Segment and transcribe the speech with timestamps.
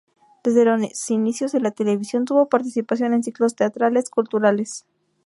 [0.43, 4.87] Desde los inicios de la televisión tuvo participación en ciclos teatrales, culturales.